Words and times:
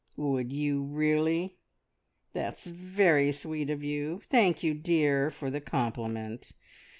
"Would 0.17 0.51
you 0.51 0.81
really? 0.81 1.57
That's 2.33 2.65
very 2.65 3.31
sweet 3.31 3.69
of 3.69 3.83
you. 3.83 4.19
Thank 4.23 4.63
you, 4.63 4.73
dear, 4.73 5.29
for 5.29 5.51
the 5.51 5.61
compliment. 5.61 6.53